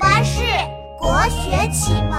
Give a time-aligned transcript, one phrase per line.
[0.00, 0.40] 巴士
[0.98, 2.18] 国学启蒙。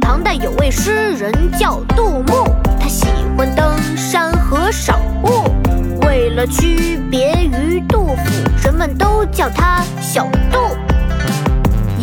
[0.00, 2.44] 唐代有位诗人叫杜牧，
[2.80, 5.42] 他喜欢登山和赏物。
[6.06, 10.58] 为了区别于杜甫，人们都叫他小杜。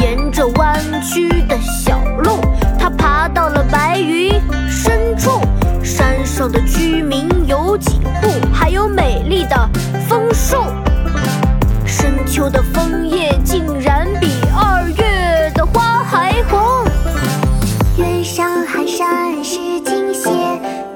[0.04, 1.98] 沿着弯曲的小
[6.66, 9.70] 居民有几户，还有美丽的
[10.08, 10.58] 枫树。
[11.86, 16.86] 深秋的枫叶竟然比二月的花还红。
[17.98, 20.30] 远上寒山石径斜，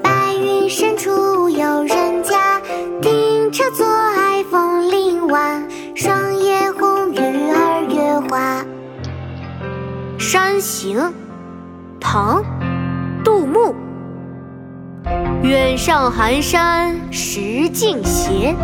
[0.02, 2.60] 白云深处有人家。
[3.00, 8.62] 停车坐爱枫林晚，霜叶红于二月花。
[10.18, 10.98] 《山行》
[11.98, 12.42] 唐·
[13.24, 13.74] 杜牧。
[15.42, 18.54] 远上寒山石径斜，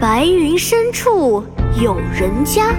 [0.00, 1.44] 白云深处
[1.80, 2.72] 有人家。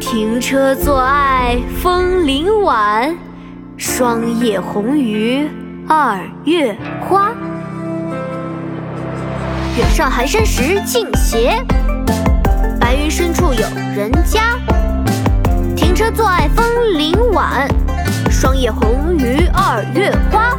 [0.00, 3.16] 停车坐爱枫林晚，
[3.76, 5.48] 霜叶红于
[5.86, 6.76] 二月
[7.08, 7.30] 花。
[9.76, 11.64] 远上寒山石径斜，
[12.80, 14.58] 白云深处有人家。
[15.76, 16.64] 停车坐爱枫
[16.94, 17.68] 林晚，
[18.28, 20.58] 霜叶红于二月花。